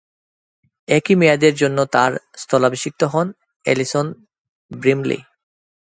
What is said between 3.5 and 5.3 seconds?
Allison ব্রিমলো।